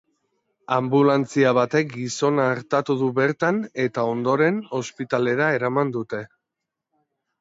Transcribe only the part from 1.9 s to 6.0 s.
gizona artatu du bertan eta, ondoren, ospitalera eraman